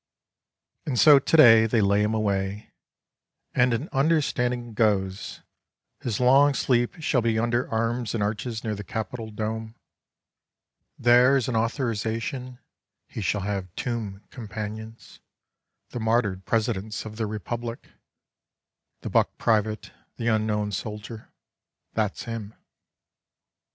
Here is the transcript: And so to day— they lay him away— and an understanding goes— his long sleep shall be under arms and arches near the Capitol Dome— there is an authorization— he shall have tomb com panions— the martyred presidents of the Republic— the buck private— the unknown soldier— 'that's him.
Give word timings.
And 0.87 0.99
so 0.99 1.19
to 1.19 1.37
day— 1.37 1.65
they 1.67 1.79
lay 1.79 2.01
him 2.01 2.15
away— 2.15 2.73
and 3.53 3.71
an 3.71 3.87
understanding 3.91 4.73
goes— 4.73 5.41
his 6.01 6.19
long 6.19 6.55
sleep 6.55 6.95
shall 7.03 7.21
be 7.21 7.37
under 7.37 7.69
arms 7.71 8.15
and 8.15 8.23
arches 8.23 8.63
near 8.63 8.73
the 8.73 8.83
Capitol 8.83 9.29
Dome— 9.29 9.75
there 11.07 11.37
is 11.37 11.47
an 11.47 11.55
authorization— 11.55 12.57
he 13.07 13.21
shall 13.21 13.41
have 13.41 13.67
tomb 13.75 14.23
com 14.31 14.47
panions— 14.47 15.19
the 15.91 15.99
martyred 15.99 16.45
presidents 16.45 17.05
of 17.05 17.17
the 17.17 17.27
Republic— 17.27 17.89
the 19.01 19.09
buck 19.11 19.37
private— 19.37 19.91
the 20.17 20.29
unknown 20.29 20.71
soldier— 20.71 21.29
'that's 21.93 22.23
him. 22.23 22.55